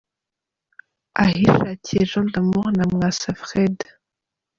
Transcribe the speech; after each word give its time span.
Ahishakiye 1.23 2.01
Jean 2.09 2.27
d’Amour 2.33 2.67
na 2.77 2.85
Mwasa 2.91 3.31
Fred. 3.43 3.77